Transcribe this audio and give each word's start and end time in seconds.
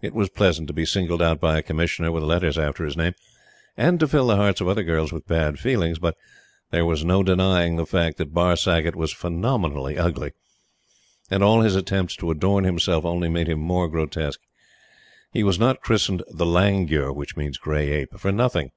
It 0.00 0.14
was 0.14 0.28
pleasant 0.28 0.68
to 0.68 0.72
be 0.72 0.86
singled 0.86 1.20
out 1.20 1.40
by 1.40 1.58
a 1.58 1.62
Commissioner 1.62 2.12
with 2.12 2.22
letters 2.22 2.56
after 2.56 2.84
his 2.84 2.96
name, 2.96 3.12
and 3.76 3.98
to 3.98 4.06
fill 4.06 4.28
the 4.28 4.36
hearts 4.36 4.60
of 4.60 4.68
other 4.68 4.84
girls 4.84 5.10
with 5.10 5.26
bad 5.26 5.58
feelings. 5.58 5.98
But 5.98 6.14
there 6.70 6.84
was 6.86 7.04
no 7.04 7.24
denying 7.24 7.74
the 7.74 7.84
fact 7.84 8.18
that 8.18 8.32
Barr 8.32 8.54
Saggott 8.54 8.94
was 8.94 9.12
phenomenally 9.12 9.98
ugly; 9.98 10.30
and 11.28 11.42
all 11.42 11.62
his 11.62 11.74
attempts 11.74 12.14
to 12.18 12.30
adorn 12.30 12.62
himself 12.62 13.04
only 13.04 13.28
made 13.28 13.48
him 13.48 13.58
more 13.58 13.88
grotesque. 13.88 14.38
He 15.32 15.42
was 15.42 15.58
not 15.58 15.80
christened 15.80 16.22
"The 16.32 16.46
Langur" 16.46 17.12
which 17.12 17.36
means 17.36 17.58
gray 17.58 17.90
ape 17.90 18.16
for 18.16 18.30
nothing. 18.30 18.70